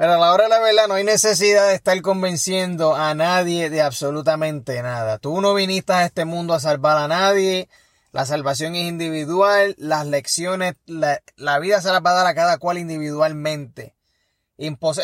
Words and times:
Pero 0.00 0.14
a 0.14 0.16
la 0.16 0.32
hora 0.32 0.44
de 0.44 0.48
la 0.48 0.60
verdad 0.60 0.88
no 0.88 0.94
hay 0.94 1.04
necesidad 1.04 1.68
de 1.68 1.74
estar 1.74 2.00
convenciendo 2.00 2.96
a 2.96 3.14
nadie 3.14 3.68
de 3.68 3.82
absolutamente 3.82 4.80
nada. 4.80 5.18
Tú 5.18 5.42
no 5.42 5.52
viniste 5.52 5.92
a 5.92 6.06
este 6.06 6.24
mundo 6.24 6.54
a 6.54 6.58
salvar 6.58 6.96
a 6.96 7.06
nadie. 7.06 7.68
La 8.10 8.24
salvación 8.24 8.74
es 8.76 8.88
individual. 8.88 9.74
Las 9.76 10.06
lecciones, 10.06 10.76
la, 10.86 11.58
vida 11.58 11.82
se 11.82 11.92
las 11.92 12.00
va 12.00 12.12
a 12.12 12.14
dar 12.14 12.26
a 12.26 12.34
cada 12.34 12.56
cual 12.56 12.78
individualmente. 12.78 13.94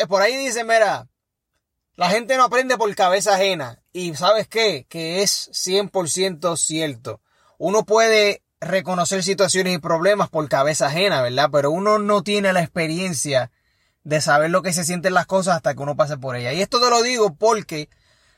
por 0.09 0.21
ahí 0.23 0.35
dice, 0.35 0.63
mira, 0.63 1.07
la 1.93 2.09
gente 2.09 2.35
no 2.35 2.45
aprende 2.45 2.75
por 2.75 2.95
cabeza 2.95 3.35
ajena. 3.35 3.83
Y 3.93 4.15
sabes 4.15 4.47
qué? 4.47 4.87
Que 4.89 5.21
es 5.21 5.51
100% 5.51 6.57
cierto. 6.57 7.21
Uno 7.59 7.85
puede 7.85 8.41
reconocer 8.59 9.21
situaciones 9.21 9.75
y 9.75 9.77
problemas 9.77 10.29
por 10.29 10.49
cabeza 10.49 10.87
ajena, 10.87 11.21
¿verdad? 11.21 11.49
Pero 11.51 11.69
uno 11.69 11.99
no 11.99 12.23
tiene 12.23 12.51
la 12.51 12.63
experiencia 12.63 13.51
de 14.07 14.21
saber 14.21 14.49
lo 14.49 14.61
que 14.61 14.71
se 14.71 14.85
sienten 14.85 15.13
las 15.13 15.25
cosas 15.25 15.57
hasta 15.57 15.75
que 15.75 15.81
uno 15.81 15.97
pase 15.97 16.15
por 16.17 16.37
ella. 16.37 16.53
Y 16.53 16.61
esto 16.61 16.79
te 16.79 16.89
lo 16.89 17.03
digo 17.03 17.35
porque 17.35 17.89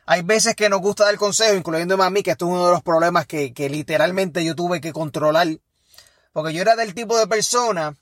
hay 0.08 0.23
veces 0.23 0.55
que 0.55 0.68
nos 0.68 0.82
gusta 0.82 1.05
dar 1.05 1.16
consejo, 1.18 1.54
incluyendo 1.54 2.02
a 2.02 2.09
mí, 2.09 2.23
que 2.23 2.32
esto 2.32 2.48
es 2.48 2.54
uno 2.54 2.66
de 2.66 2.72
los 2.72 2.82
problemas 2.82 3.28
que, 3.28 3.54
que 3.54 3.70
literalmente 3.70 4.44
yo 4.44 4.55
tuve 4.55 4.82
que 4.82 4.92
controlar. 4.92 5.48
Porque 6.34 6.54
yo 6.54 6.64
era 6.64 6.76
del 6.76 6.95
tipo 6.95 7.20
de 7.20 7.28
persona 7.28 7.95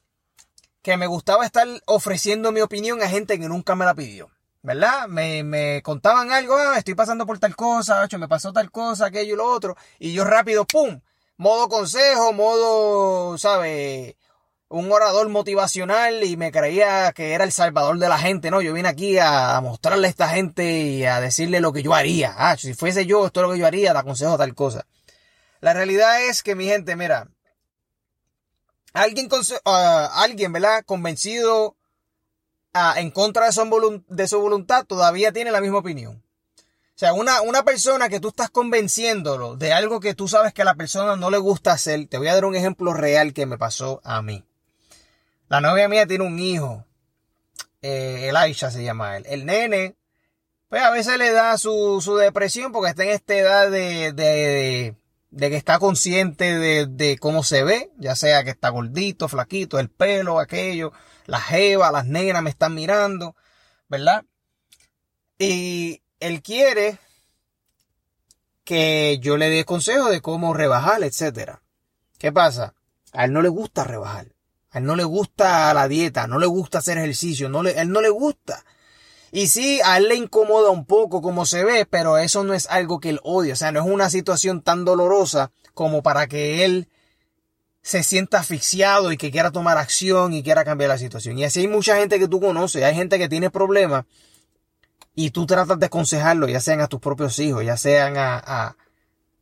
que 0.81 0.95
me 0.95 1.07
gustaba 1.07 1.45
estar 1.45 1.67
ofreciendo 1.87 2.53
mi 2.53 2.61
opinión 2.61 3.03
a 3.03 3.09
gente 3.09 3.37
que 3.37 3.49
nunca 3.49 3.75
me 3.75 3.83
la 3.83 3.93
pidió. 3.93 4.29
¿Verdad? 4.61 5.09
Me, 5.09 5.43
me 5.43 5.81
contaban 5.83 6.31
algo, 6.31 6.55
ah, 6.55 6.77
estoy 6.77 6.95
pasando 6.95 7.25
por 7.25 7.37
tal 7.37 7.57
cosa, 7.57 8.07
me 8.17 8.29
pasó 8.29 8.53
tal 8.53 8.71
cosa, 8.71 9.07
aquello 9.07 9.33
y 9.33 9.37
lo 9.37 9.45
otro. 9.45 9.75
Y 9.99 10.13
yo 10.13 10.23
rápido, 10.23 10.63
¡pum! 10.63 11.01
Modo 11.35 11.67
consejo, 11.67 12.31
modo, 12.31 13.37
¿sabes? 13.37 14.15
Un 14.69 14.91
orador 14.91 15.29
motivacional 15.29 16.23
y 16.23 16.35
me 16.35 16.51
creía 16.51 17.11
que 17.13 17.33
era 17.33 17.43
el 17.43 17.51
salvador 17.51 17.99
de 17.99 18.09
la 18.09 18.17
gente, 18.17 18.51
¿no? 18.51 18.61
Yo 18.61 18.73
vine 18.73 18.89
aquí 18.89 19.17
a 19.17 19.59
mostrarle 19.61 20.07
a 20.07 20.09
esta 20.09 20.29
gente 20.29 20.79
y 20.81 21.05
a 21.05 21.21
decirle 21.21 21.61
lo 21.61 21.71
que 21.71 21.83
yo 21.83 21.93
haría. 21.93 22.33
Ah, 22.37 22.57
si 22.57 22.73
fuese 22.73 23.05
yo, 23.05 23.25
esto 23.25 23.39
es 23.39 23.47
lo 23.47 23.53
que 23.53 23.59
yo 23.59 23.67
haría, 23.67 23.93
te 23.93 23.99
aconsejo 23.99 24.37
tal 24.37 24.53
cosa. 24.55 24.85
La 25.61 25.73
realidad 25.73 26.21
es 26.23 26.43
que 26.43 26.55
mi 26.55 26.65
gente, 26.65 26.95
mira, 26.95 27.29
alguien, 28.93 29.29
ah, 29.65 30.11
alguien 30.15 30.51
¿verdad? 30.51 30.83
Convencido 30.85 31.77
ah, 32.73 32.95
en 32.97 33.11
contra 33.11 33.45
de 33.45 33.53
su, 33.53 34.03
de 34.07 34.27
su 34.27 34.39
voluntad 34.39 34.85
todavía 34.85 35.31
tiene 35.31 35.51
la 35.51 35.61
misma 35.61 35.79
opinión. 35.79 36.23
O 36.97 36.99
sea, 36.99 37.13
una, 37.13 37.41
una 37.41 37.63
persona 37.63 38.09
que 38.09 38.19
tú 38.19 38.29
estás 38.29 38.49
convenciéndolo 38.49 39.55
de 39.55 39.71
algo 39.71 39.99
que 39.99 40.15
tú 40.15 40.27
sabes 40.27 40.51
que 40.51 40.63
a 40.63 40.65
la 40.65 40.73
persona 40.75 41.15
no 41.15 41.29
le 41.29 41.37
gusta 41.37 41.71
hacer, 41.71 42.07
te 42.07 42.17
voy 42.17 42.27
a 42.27 42.33
dar 42.33 42.45
un 42.45 42.55
ejemplo 42.55 42.91
real 42.91 43.33
que 43.33 43.45
me 43.45 43.57
pasó 43.57 44.01
a 44.03 44.21
mí. 44.23 44.43
La 45.49 45.61
novia 45.61 45.87
mía 45.87 46.05
tiene 46.05 46.25
un 46.25 46.39
hijo. 46.39 46.85
Eh, 47.81 48.29
Elisha 48.29 48.71
se 48.71 48.83
llama 48.83 49.17
él. 49.17 49.25
El 49.27 49.45
nene, 49.45 49.95
pues 50.69 50.81
a 50.81 50.91
veces 50.91 51.17
le 51.17 51.31
da 51.31 51.57
su, 51.57 52.01
su 52.01 52.17
depresión 52.17 52.71
porque 52.71 52.89
está 52.89 53.03
en 53.03 53.11
esta 53.11 53.35
edad 53.35 53.71
de, 53.71 54.11
de, 54.11 54.95
de 55.29 55.49
que 55.49 55.55
está 55.55 55.79
consciente 55.79 56.85
de, 56.87 57.17
cómo 57.19 57.43
se 57.43 57.63
ve, 57.63 57.91
ya 57.97 58.15
sea 58.15 58.43
que 58.43 58.49
está 58.49 58.69
gordito, 58.69 59.27
flaquito, 59.27 59.79
el 59.79 59.89
pelo, 59.89 60.39
aquello, 60.39 60.91
la 61.25 61.39
jeva, 61.39 61.91
las 61.91 62.05
negras 62.05 62.43
me 62.43 62.49
están 62.49 62.73
mirando, 62.73 63.35
¿verdad? 63.87 64.25
Y 65.37 66.01
él 66.19 66.41
quiere 66.41 66.99
que 68.63 69.19
yo 69.21 69.37
le 69.37 69.49
dé 69.49 69.63
consejo 69.63 70.09
de 70.09 70.21
cómo 70.21 70.53
rebajar, 70.53 71.03
etcétera. 71.03 71.61
¿Qué 72.17 72.31
pasa? 72.31 72.73
A 73.13 73.25
él 73.25 73.31
no 73.31 73.41
le 73.41 73.49
gusta 73.49 73.83
rebajar. 73.83 74.36
A 74.71 74.79
él 74.79 74.85
no 74.85 74.95
le 74.95 75.03
gusta 75.03 75.73
la 75.73 75.87
dieta, 75.87 76.27
no 76.27 76.39
le 76.39 76.45
gusta 76.45 76.79
hacer 76.79 76.97
ejercicio, 76.97 77.49
no 77.49 77.63
le, 77.63 77.79
él 77.79 77.89
no 77.89 78.01
le 78.01 78.09
gusta. 78.09 78.63
Y 79.31 79.47
sí, 79.47 79.79
a 79.83 79.97
él 79.97 80.07
le 80.07 80.15
incomoda 80.15 80.69
un 80.69 80.85
poco 80.85 81.21
como 81.21 81.45
se 81.45 81.63
ve, 81.63 81.85
pero 81.85 82.17
eso 82.17 82.43
no 82.43 82.53
es 82.53 82.67
algo 82.69 82.99
que 82.99 83.09
él 83.09 83.19
odia. 83.23 83.53
O 83.53 83.55
sea, 83.55 83.71
no 83.71 83.81
es 83.81 83.85
una 83.85 84.09
situación 84.09 84.61
tan 84.61 84.85
dolorosa 84.85 85.51
como 85.73 86.01
para 86.01 86.27
que 86.27 86.65
él 86.65 86.89
se 87.81 88.03
sienta 88.03 88.39
asfixiado 88.39 89.11
y 89.11 89.17
que 89.17 89.31
quiera 89.31 89.51
tomar 89.51 89.77
acción 89.77 90.33
y 90.33 90.43
quiera 90.43 90.65
cambiar 90.65 90.89
la 90.89 90.97
situación. 90.97 91.37
Y 91.37 91.45
así 91.45 91.61
hay 91.61 91.67
mucha 91.67 91.97
gente 91.97 92.19
que 92.19 92.27
tú 92.27 92.39
conoces, 92.39 92.83
hay 92.83 92.95
gente 92.95 93.17
que 93.17 93.29
tiene 93.29 93.49
problemas 93.49 94.05
y 95.15 95.31
tú 95.31 95.45
tratas 95.45 95.79
de 95.79 95.85
aconsejarlo, 95.85 96.47
ya 96.47 96.59
sean 96.59 96.81
a 96.81 96.87
tus 96.87 96.99
propios 96.99 97.39
hijos, 97.39 97.63
ya 97.63 97.77
sean 97.77 98.17
a, 98.17 98.37
a, 98.37 98.77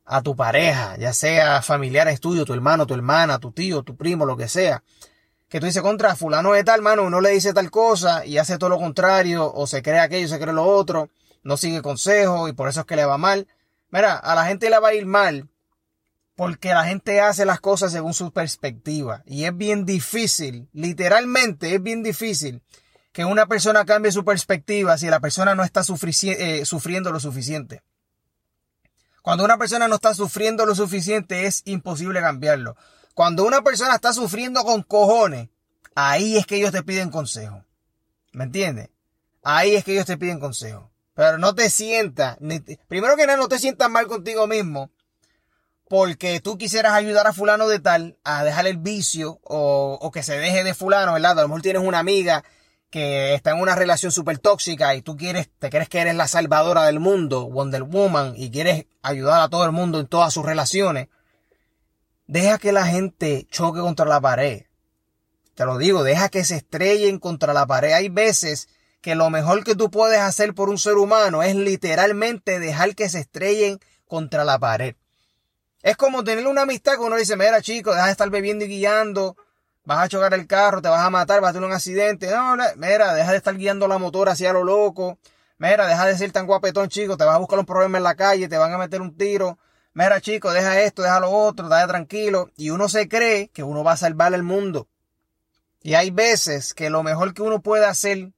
a 0.04 0.22
tu 0.22 0.36
pareja, 0.36 0.96
ya 0.96 1.12
sea 1.12 1.60
familiares 1.62 2.20
tuyos, 2.20 2.46
tu 2.46 2.54
hermano, 2.54 2.86
tu 2.86 2.94
hermana, 2.94 3.38
tu 3.38 3.50
tío, 3.50 3.82
tu 3.82 3.96
primo, 3.96 4.24
lo 4.26 4.36
que 4.36 4.48
sea 4.48 4.82
que 5.56 5.60
tú 5.60 5.64
dices 5.68 5.80
contra 5.80 6.14
fulano 6.14 6.52
de 6.52 6.64
tal, 6.64 6.82
mano, 6.82 7.04
uno 7.04 7.22
le 7.22 7.30
dice 7.30 7.54
tal 7.54 7.70
cosa 7.70 8.26
y 8.26 8.36
hace 8.36 8.58
todo 8.58 8.68
lo 8.68 8.76
contrario, 8.76 9.50
o 9.50 9.66
se 9.66 9.80
cree 9.80 10.00
aquello, 10.00 10.28
se 10.28 10.38
cree 10.38 10.52
lo 10.52 10.64
otro, 10.64 11.08
no 11.44 11.56
sigue 11.56 11.80
consejo 11.80 12.46
y 12.46 12.52
por 12.52 12.68
eso 12.68 12.80
es 12.80 12.86
que 12.86 12.94
le 12.94 13.06
va 13.06 13.16
mal. 13.16 13.48
Mira, 13.88 14.16
a 14.16 14.34
la 14.34 14.44
gente 14.44 14.68
le 14.68 14.78
va 14.78 14.88
a 14.88 14.94
ir 14.94 15.06
mal 15.06 15.48
porque 16.34 16.74
la 16.74 16.84
gente 16.84 17.22
hace 17.22 17.46
las 17.46 17.58
cosas 17.60 17.90
según 17.90 18.12
su 18.12 18.32
perspectiva 18.32 19.22
y 19.24 19.44
es 19.44 19.56
bien 19.56 19.86
difícil, 19.86 20.68
literalmente 20.74 21.74
es 21.74 21.82
bien 21.82 22.02
difícil 22.02 22.60
que 23.12 23.24
una 23.24 23.46
persona 23.46 23.86
cambie 23.86 24.12
su 24.12 24.26
perspectiva 24.26 24.98
si 24.98 25.06
la 25.06 25.20
persona 25.20 25.54
no 25.54 25.64
está 25.64 25.80
eh, 25.80 26.66
sufriendo 26.66 27.12
lo 27.12 27.18
suficiente. 27.18 27.82
Cuando 29.22 29.42
una 29.42 29.56
persona 29.56 29.88
no 29.88 29.94
está 29.94 30.12
sufriendo 30.12 30.66
lo 30.66 30.74
suficiente 30.74 31.46
es 31.46 31.62
imposible 31.64 32.20
cambiarlo. 32.20 32.76
Cuando 33.16 33.46
una 33.46 33.62
persona 33.62 33.94
está 33.94 34.12
sufriendo 34.12 34.62
con 34.62 34.82
cojones, 34.82 35.48
ahí 35.94 36.36
es 36.36 36.44
que 36.44 36.56
ellos 36.56 36.70
te 36.70 36.82
piden 36.82 37.08
consejo. 37.08 37.64
¿Me 38.32 38.44
entiendes? 38.44 38.90
Ahí 39.42 39.74
es 39.74 39.84
que 39.84 39.94
ellos 39.94 40.04
te 40.04 40.18
piden 40.18 40.38
consejo. 40.38 40.90
Pero 41.14 41.38
no 41.38 41.54
te 41.54 41.70
sientas, 41.70 42.36
primero 42.88 43.16
que 43.16 43.26
nada, 43.26 43.38
no 43.38 43.48
te 43.48 43.58
sientas 43.58 43.88
mal 43.88 44.06
contigo 44.06 44.46
mismo 44.46 44.90
porque 45.88 46.40
tú 46.40 46.58
quisieras 46.58 46.92
ayudar 46.92 47.26
a 47.26 47.32
fulano 47.32 47.68
de 47.68 47.78
tal 47.78 48.18
a 48.22 48.44
dejar 48.44 48.66
el 48.66 48.76
vicio 48.76 49.40
o, 49.44 49.98
o, 49.98 50.10
que 50.10 50.22
se 50.22 50.36
deje 50.36 50.62
de 50.62 50.74
fulano, 50.74 51.14
¿verdad? 51.14 51.38
A 51.38 51.42
lo 51.42 51.48
mejor 51.48 51.62
tienes 51.62 51.84
una 51.84 52.00
amiga 52.00 52.44
que 52.90 53.32
está 53.32 53.52
en 53.52 53.60
una 53.62 53.74
relación 53.74 54.12
súper 54.12 54.36
tóxica 54.40 54.94
y 54.94 55.00
tú 55.00 55.16
quieres, 55.16 55.48
te 55.58 55.70
crees 55.70 55.88
que 55.88 56.00
eres 56.00 56.16
la 56.16 56.28
salvadora 56.28 56.84
del 56.84 57.00
mundo, 57.00 57.48
Wonder 57.48 57.84
Woman, 57.84 58.34
y 58.36 58.50
quieres 58.50 58.84
ayudar 59.00 59.40
a 59.40 59.48
todo 59.48 59.64
el 59.64 59.72
mundo 59.72 60.00
en 60.00 60.06
todas 60.06 60.34
sus 60.34 60.44
relaciones. 60.44 61.08
Deja 62.26 62.58
que 62.58 62.72
la 62.72 62.86
gente 62.86 63.46
choque 63.50 63.80
contra 63.80 64.04
la 64.04 64.20
pared. 64.20 64.64
Te 65.54 65.64
lo 65.64 65.78
digo, 65.78 66.02
deja 66.02 66.28
que 66.28 66.44
se 66.44 66.56
estrellen 66.56 67.18
contra 67.18 67.54
la 67.54 67.66
pared. 67.66 67.92
Hay 67.92 68.08
veces 68.08 68.68
que 69.00 69.14
lo 69.14 69.30
mejor 69.30 69.62
que 69.62 69.76
tú 69.76 69.90
puedes 69.90 70.18
hacer 70.18 70.52
por 70.52 70.68
un 70.68 70.78
ser 70.78 70.94
humano 70.94 71.44
es 71.44 71.54
literalmente 71.54 72.58
dejar 72.58 72.96
que 72.96 73.08
se 73.08 73.20
estrellen 73.20 73.78
contra 74.08 74.44
la 74.44 74.58
pared. 74.58 74.96
Es 75.82 75.96
como 75.96 76.24
tener 76.24 76.48
una 76.48 76.62
amistad 76.62 76.94
que 76.94 77.04
uno 77.04 77.16
dice, 77.16 77.36
mira 77.36 77.62
chico, 77.62 77.92
deja 77.92 78.06
de 78.06 78.10
estar 78.10 78.28
bebiendo 78.28 78.64
y 78.64 78.68
guiando, 78.68 79.36
vas 79.84 80.00
a 80.00 80.08
chocar 80.08 80.34
el 80.34 80.48
carro, 80.48 80.82
te 80.82 80.88
vas 80.88 81.06
a 81.06 81.10
matar, 81.10 81.40
vas 81.40 81.50
a 81.50 81.52
tener 81.52 81.68
un 81.68 81.74
accidente. 81.74 82.28
No, 82.28 82.56
mira, 82.76 83.14
deja 83.14 83.30
de 83.30 83.36
estar 83.36 83.56
guiando 83.56 83.86
la 83.86 83.98
motora 83.98 84.32
hacia 84.32 84.52
lo 84.52 84.64
loco. 84.64 85.18
Mira, 85.58 85.86
deja 85.86 86.06
de 86.06 86.18
ser 86.18 86.32
tan 86.32 86.46
guapetón, 86.46 86.88
chico, 86.88 87.16
te 87.16 87.24
vas 87.24 87.36
a 87.36 87.38
buscar 87.38 87.60
un 87.60 87.66
problema 87.66 87.98
en 87.98 88.04
la 88.04 88.16
calle, 88.16 88.48
te 88.48 88.58
van 88.58 88.72
a 88.72 88.78
meter 88.78 89.00
un 89.00 89.16
tiro 89.16 89.58
mira 89.96 90.20
chico, 90.20 90.52
deja 90.52 90.82
esto, 90.82 91.02
deja 91.02 91.20
lo 91.20 91.30
otro, 91.30 91.68
dale 91.68 91.88
tranquilo. 91.88 92.50
Y 92.54 92.70
uno 92.70 92.88
se 92.88 93.08
cree 93.08 93.48
que 93.48 93.62
uno 93.62 93.82
va 93.82 93.92
a 93.92 93.96
salvar 93.96 94.34
el 94.34 94.42
mundo. 94.42 94.88
Y 95.82 95.94
hay 95.94 96.10
veces 96.10 96.74
que 96.74 96.90
lo 96.90 97.02
mejor 97.02 97.32
que 97.32 97.42
uno 97.42 97.62
puede 97.62 97.86
hacer 97.86 98.32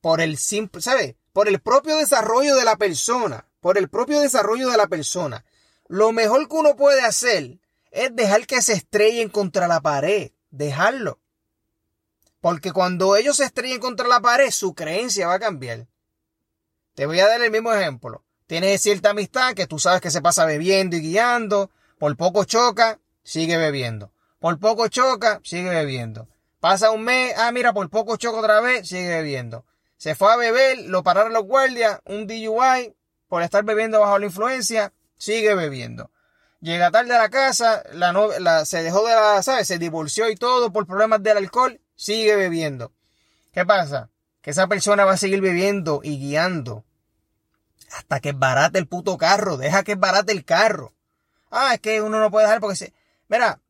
por 0.00 0.20
el 0.20 0.36
simple, 0.38 0.82
¿sabe? 0.82 1.16
Por 1.32 1.48
el 1.48 1.60
propio 1.60 1.96
desarrollo 1.96 2.56
de 2.56 2.64
la 2.64 2.76
persona, 2.76 3.46
por 3.60 3.78
el 3.78 3.88
propio 3.88 4.20
desarrollo 4.20 4.68
de 4.70 4.76
la 4.76 4.88
persona, 4.88 5.44
lo 5.86 6.10
mejor 6.10 6.48
que 6.48 6.56
uno 6.56 6.74
puede 6.74 7.02
hacer 7.02 7.60
es 7.92 8.14
dejar 8.16 8.46
que 8.46 8.60
se 8.60 8.72
estrellen 8.72 9.28
contra 9.28 9.68
la 9.68 9.80
pared, 9.80 10.32
dejarlo. 10.50 11.20
Porque 12.40 12.72
cuando 12.72 13.14
ellos 13.14 13.36
se 13.36 13.44
estrellen 13.44 13.80
contra 13.80 14.08
la 14.08 14.20
pared, 14.20 14.50
su 14.50 14.74
creencia 14.74 15.28
va 15.28 15.34
a 15.34 15.40
cambiar. 15.40 15.86
Te 16.94 17.06
voy 17.06 17.20
a 17.20 17.28
dar 17.28 17.40
el 17.40 17.52
mismo 17.52 17.72
ejemplo. 17.72 18.24
Tienes 18.48 18.80
cierta 18.80 19.10
amistad 19.10 19.52
que 19.52 19.66
tú 19.66 19.78
sabes 19.78 20.00
que 20.00 20.10
se 20.10 20.22
pasa 20.22 20.46
bebiendo 20.46 20.96
y 20.96 21.02
guiando. 21.02 21.70
Por 21.98 22.16
poco 22.16 22.44
choca, 22.44 22.98
sigue 23.22 23.58
bebiendo. 23.58 24.10
Por 24.40 24.58
poco 24.58 24.88
choca, 24.88 25.42
sigue 25.44 25.68
bebiendo. 25.68 26.28
Pasa 26.58 26.90
un 26.90 27.04
mes, 27.04 27.34
ah, 27.36 27.52
mira, 27.52 27.74
por 27.74 27.90
poco 27.90 28.16
choca 28.16 28.38
otra 28.38 28.62
vez, 28.62 28.88
sigue 28.88 29.06
bebiendo. 29.06 29.66
Se 29.98 30.14
fue 30.14 30.32
a 30.32 30.36
beber, 30.36 30.78
lo 30.86 31.02
pararon 31.02 31.34
los 31.34 31.44
guardias, 31.44 32.00
un 32.06 32.26
DUI, 32.26 32.96
por 33.28 33.42
estar 33.42 33.64
bebiendo 33.64 34.00
bajo 34.00 34.18
la 34.18 34.24
influencia, 34.24 34.94
sigue 35.18 35.54
bebiendo. 35.54 36.10
Llega 36.62 36.90
tarde 36.90 37.14
a 37.14 37.18
la 37.18 37.28
casa, 37.28 37.82
la, 37.92 38.14
la 38.40 38.64
se 38.64 38.82
dejó 38.82 39.06
de 39.06 39.14
la, 39.14 39.42
¿sabes? 39.42 39.68
Se 39.68 39.78
divorció 39.78 40.30
y 40.30 40.36
todo 40.36 40.72
por 40.72 40.86
problemas 40.86 41.22
del 41.22 41.36
alcohol, 41.36 41.82
sigue 41.96 42.34
bebiendo. 42.34 42.92
¿Qué 43.52 43.66
pasa? 43.66 44.08
Que 44.40 44.52
esa 44.52 44.68
persona 44.68 45.04
va 45.04 45.12
a 45.12 45.16
seguir 45.18 45.42
bebiendo 45.42 46.00
y 46.02 46.18
guiando 46.18 46.86
hasta 47.92 48.20
que 48.20 48.30
es 48.30 48.38
barate 48.38 48.78
el 48.78 48.86
puto 48.86 49.16
carro. 49.18 49.56
Deja 49.56 49.82
que 49.82 49.92
es 49.92 49.98
barate 49.98 50.32
el 50.32 50.44
carro. 50.44 50.94
Ah, 51.50 51.74
es 51.74 51.80
que 51.80 52.02
uno 52.02 52.20
no 52.20 52.30
puede 52.30 52.46
dejar 52.46 52.60
porque 52.60 52.76
se... 52.76 52.92
Mira, 53.28 53.60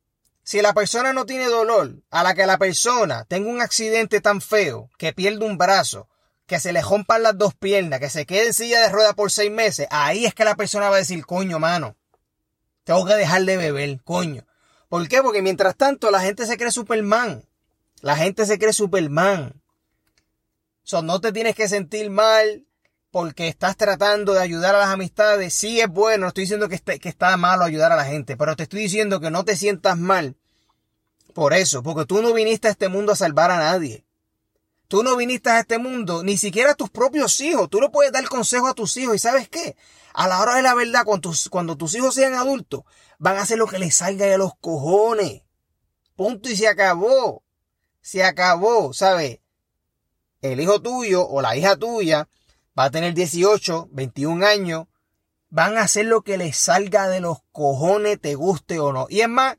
si 0.43 0.61
la 0.61 0.73
persona 0.73 1.13
no 1.13 1.25
tiene 1.25 1.45
dolor, 1.45 2.01
a 2.09 2.23
la 2.23 2.33
que 2.33 2.45
la 2.45 2.57
persona 2.57 3.25
tenga 3.25 3.49
un 3.49 3.61
accidente 3.61 4.21
tan 4.21 4.41
feo, 4.41 4.89
que 4.97 5.13
pierde 5.13 5.45
un 5.45 5.57
brazo, 5.57 6.07
que 6.45 6.59
se 6.59 6.73
le 6.73 6.81
rompan 6.81 7.23
las 7.23 7.37
dos 7.37 7.53
piernas, 7.53 7.99
que 7.99 8.09
se 8.09 8.25
quede 8.25 8.47
en 8.47 8.53
silla 8.53 8.81
de 8.81 8.89
rueda 8.89 9.13
por 9.13 9.31
seis 9.31 9.51
meses, 9.51 9.87
ahí 9.91 10.25
es 10.25 10.33
que 10.33 10.45
la 10.45 10.55
persona 10.55 10.89
va 10.89 10.95
a 10.95 10.99
decir, 10.99 11.25
coño, 11.25 11.59
mano, 11.59 11.95
tengo 12.83 13.05
que 13.05 13.13
dejar 13.13 13.43
de 13.43 13.57
beber, 13.57 14.01
coño. 14.03 14.47
¿Por 14.87 15.07
qué? 15.07 15.21
Porque 15.21 15.43
mientras 15.43 15.75
tanto 15.75 16.09
la 16.09 16.21
gente 16.21 16.47
se 16.47 16.57
cree 16.57 16.71
Superman. 16.71 17.47
La 18.01 18.15
gente 18.15 18.47
se 18.47 18.57
cree 18.57 18.73
Superman. 18.73 19.61
So, 20.83 21.03
no 21.03 21.21
te 21.21 21.31
tienes 21.31 21.53
que 21.53 21.67
sentir 21.67 22.09
mal 22.09 22.65
porque 23.11 23.47
estás 23.47 23.75
tratando 23.75 24.33
de 24.33 24.41
ayudar 24.41 24.75
a 24.75 24.79
las 24.79 24.89
amistades. 24.89 25.53
Sí 25.53 25.79
es 25.79 25.87
bueno, 25.87 26.21
no 26.21 26.27
estoy 26.29 26.43
diciendo 26.43 26.69
que, 26.69 26.79
está 27.09 27.37
malo 27.37 27.63
ayudar 27.63 27.91
a 27.91 27.95
la 27.95 28.05
gente, 28.05 28.37
pero 28.37 28.55
te 28.55 28.63
estoy 28.63 28.81
diciendo 28.81 29.19
que 29.19 29.31
no 29.31 29.43
te 29.43 29.55
sientas 29.55 29.97
mal 29.97 30.35
por 31.33 31.53
eso, 31.53 31.83
porque 31.83 32.05
tú 32.05 32.21
no 32.21 32.33
viniste 32.33 32.67
a 32.67 32.71
este 32.71 32.89
mundo 32.89 33.13
a 33.13 33.15
salvar 33.15 33.51
a 33.51 33.57
nadie. 33.57 34.05
Tú 34.87 35.03
no 35.03 35.15
viniste 35.15 35.51
a 35.51 35.59
este 35.59 35.77
mundo, 35.77 36.23
ni 36.23 36.37
siquiera 36.37 36.71
a 36.71 36.75
tus 36.75 36.89
propios 36.89 37.39
hijos. 37.41 37.69
Tú 37.69 37.79
no 37.79 37.91
puedes 37.91 38.11
dar 38.11 38.27
consejo 38.27 38.67
a 38.67 38.73
tus 38.73 38.97
hijos. 38.97 39.15
¿Y 39.15 39.19
sabes 39.19 39.47
qué? 39.47 39.77
A 40.13 40.27
la 40.27 40.41
hora 40.41 40.55
de 40.55 40.63
la 40.63 40.73
verdad, 40.73 41.05
cuando 41.05 41.29
tus, 41.29 41.47
cuando 41.47 41.77
tus 41.77 41.93
hijos 41.93 42.15
sean 42.15 42.33
adultos, 42.33 42.81
van 43.19 43.37
a 43.37 43.43
hacer 43.43 43.59
lo 43.59 43.67
que 43.67 43.77
les 43.77 43.95
salga 43.95 44.25
de 44.25 44.39
los 44.39 44.53
cojones. 44.59 45.43
Punto 46.15 46.49
y 46.49 46.57
se 46.57 46.67
acabó. 46.67 47.43
Se 48.01 48.23
acabó, 48.23 48.91
¿sabes? 48.91 49.39
El 50.41 50.59
hijo 50.59 50.81
tuyo 50.81 51.27
o 51.27 51.39
la 51.39 51.55
hija 51.55 51.77
tuya 51.77 52.27
va 52.79 52.85
a 52.85 52.91
tener 52.91 53.13
18, 53.13 53.89
21 53.91 54.45
años. 54.45 54.87
Van 55.49 55.77
a 55.77 55.81
hacer 55.81 56.05
lo 56.05 56.21
que 56.21 56.37
les 56.37 56.55
salga 56.55 57.09
de 57.09 57.19
los 57.19 57.39
cojones, 57.51 58.21
te 58.21 58.35
guste 58.35 58.79
o 58.79 58.93
no. 58.93 59.07
Y 59.09 59.19
es 59.19 59.27
más, 59.27 59.57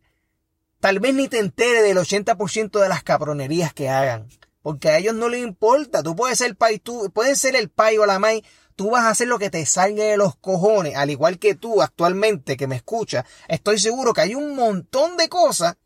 tal 0.79 1.01
vez 1.01 1.15
ni 1.15 1.29
te 1.29 1.39
entere 1.39 1.83
del 1.83 1.99
80% 1.99 2.81
de 2.81 2.89
las 2.89 3.03
cabronerías 3.03 3.75
que 3.75 3.91
hagan. 3.91 4.29
Porque 4.63 4.89
a 4.89 4.97
ellos 4.97 5.15
no 5.15 5.29
les 5.29 5.43
importa. 5.43 6.03
Tú 6.03 6.17
puedes 6.17 6.39
ser 6.39 6.57
el 6.61 6.81
tú 6.81 7.11
puedes 7.13 7.39
ser 7.39 7.57
el 7.57 7.69
pai 7.69 7.99
o 7.99 8.07
la 8.07 8.19
mai. 8.19 8.43
Tú 8.75 8.91
vas 8.91 9.05
a 9.05 9.11
hacer 9.11 9.29
lo 9.29 9.39
que 9.39 9.51
te 9.51 9.67
salga 9.67 10.05
de 10.05 10.17
los 10.17 10.37
cojones. 10.37 10.97
Al 10.97 11.11
igual 11.11 11.39
que 11.39 11.55
tú 11.55 11.83
actualmente 11.83 12.57
que 12.57 12.67
me 12.67 12.77
escuchas. 12.77 13.27
Estoy 13.49 13.79
seguro 13.79 14.15
que 14.15 14.23
hay 14.23 14.35
un 14.35 14.55
montón 14.55 15.19
de 15.19 15.29
cosas 15.29 15.77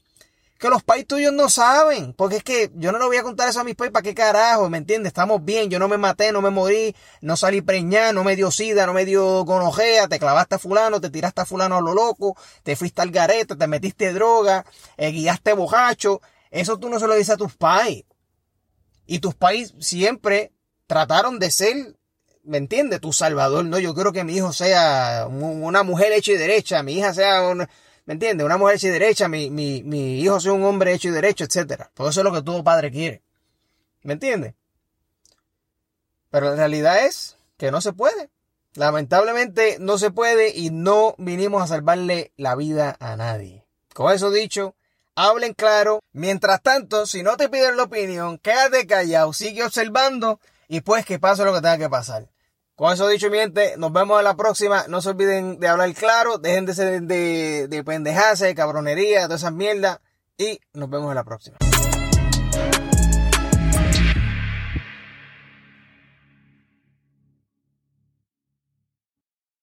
que 0.65 0.71
los 0.71 0.83
pais 0.83 1.07
tuyos 1.07 1.31
no 1.31 1.51
saben. 1.51 2.15
Porque 2.15 2.37
es 2.37 2.43
que 2.43 2.71
yo 2.77 2.91
no 2.91 2.99
le 2.99 3.05
voy 3.05 3.19
a 3.19 3.23
contar 3.23 3.51
eso 3.51 3.61
a 3.61 3.65
mis 3.65 3.75
pais 3.75 3.91
para 3.91 4.03
qué 4.03 4.15
carajo, 4.15 4.71
¿me 4.71 4.79
entiendes? 4.79 5.09
Estamos 5.09 5.45
bien, 5.45 5.69
yo 5.69 5.79
no 5.79 5.89
me 5.89 5.99
maté, 5.99 6.33
no 6.33 6.41
me 6.41 6.49
morí, 6.49 6.97
no 7.21 7.37
salí 7.37 7.61
preñada, 7.61 8.15
no 8.15 8.25
me 8.25 8.35
dio 8.35 8.51
sida, 8.51 8.87
no 8.87 8.95
me 8.95 9.05
dio 9.05 9.45
gonojea, 9.45 10.09
te 10.09 10.19
clavaste 10.19 10.55
a 10.55 10.59
fulano, 10.59 11.03
te 11.03 11.11
tiraste 11.11 11.43
a 11.43 11.45
fulano 11.45 11.77
a 11.77 11.83
lo 11.83 11.93
loco, 11.93 12.35
te 12.63 12.77
fuiste 12.77 13.03
al 13.03 13.11
garete, 13.11 13.57
te 13.57 13.67
metiste 13.67 14.11
droga, 14.15 14.65
eh, 14.97 15.11
guiaste 15.11 15.53
bojacho. 15.53 16.23
Eso 16.51 16.79
tú 16.79 16.89
no 16.89 16.99
se 16.99 17.09
lo 17.09 17.15
dices 17.15 17.35
a 17.35 17.37
tus 17.37 17.55
pais. 17.55 18.05
Y 19.05 19.19
tus 19.19 19.35
pais 19.35 19.75
siempre 19.81 20.51
trataron 20.87 21.39
de 21.39 21.51
ser, 21.51 21.95
¿me 22.43 22.57
entiendes? 22.57 23.03
Tu 23.03 23.13
salvador, 23.13 23.67
¿no? 23.67 23.79
Yo 23.79 23.95
quiero 23.95 24.15
que 24.15 24.25
mi 24.25 24.35
hijo 24.35 24.55
sea 24.55 25.27
una 25.29 25.83
mujer 25.83 26.13
hecha 26.13 26.33
y 26.33 26.39
derecha, 26.39 26.83
mi 26.83 26.95
hija 26.95 27.13
sea, 27.13 27.43
una, 27.49 27.69
¿me 28.07 28.15
entiendes? 28.15 28.45
Una 28.45 28.57
mujer 28.57 28.77
hecha 28.77 28.89
y 28.89 28.91
derecha, 28.91 29.29
mi, 29.29 29.51
mi, 29.51 29.83
mi 29.83 30.21
hijo 30.21 30.41
sea 30.41 30.53
un 30.53 30.65
hombre 30.65 30.93
hecho 30.93 31.09
y 31.09 31.13
derecho, 31.13 31.45
etcétera. 31.45 31.91
Todo 31.95 32.11
eso 32.11 32.21
es 32.21 32.25
lo 32.25 32.33
que 32.33 32.43
todo 32.43 32.63
padre 32.65 32.91
quiere. 32.91 33.23
¿Me 34.03 34.15
entiendes? 34.15 34.55
Pero 36.31 36.51
la 36.51 36.57
realidad 36.57 37.07
es 37.07 37.37
que 37.57 37.71
no 37.71 37.81
se 37.81 37.93
puede. 37.93 38.31
Lamentablemente 38.75 39.77
no 39.79 39.99
se 39.99 40.11
puede 40.11 40.51
y 40.51 40.71
no 40.71 41.15
vinimos 41.17 41.63
a 41.63 41.69
salvarle 41.69 42.33
la 42.37 42.57
vida 42.57 42.97
a 42.99 43.17
nadie. 43.17 43.65
Con 43.95 44.13
eso 44.13 44.31
dicho, 44.31 44.75
hablen 45.15 45.55
claro. 45.55 46.01
Mientras 46.13 46.61
tanto, 46.61 47.07
si 47.07 47.23
no 47.23 47.37
te 47.37 47.49
piden 47.49 47.77
la 47.77 47.85
opinión, 47.85 48.39
quédate 48.39 48.87
callado, 48.87 49.33
sigue 49.33 49.63
observando 49.63 50.41
y 50.67 50.81
pues 50.81 51.07
que 51.07 51.21
pase 51.21 51.45
lo 51.45 51.55
que 51.55 51.61
tenga 51.61 51.79
que 51.79 51.89
pasar. 51.89 52.29
Con 52.77 52.93
eso 52.93 53.07
dicho, 53.07 53.31
mi 53.31 53.39
gente, 53.39 53.75
nos 53.77 53.93
vemos 53.93 54.19
en 54.19 54.25
la 54.25 54.37
próxima. 54.37 54.85
No 54.89 55.01
se 55.01 55.11
olviden 55.11 55.61
de 55.61 55.69
hablar 55.69 55.93
claro, 55.95 56.39
dejen 56.39 56.67
de 56.67 56.75
ser 56.75 57.03
de, 57.03 57.69
de 57.69 57.85
pendejarse, 57.85 58.47
de 58.47 58.55
cabronería, 58.55 59.29
de 59.29 59.35
esas 59.37 59.53
mierdas 59.53 60.01
y 60.37 60.59
nos 60.73 60.91
vemos 60.91 61.11
en 61.11 61.15
la 61.15 61.25
próxima. 61.25 61.57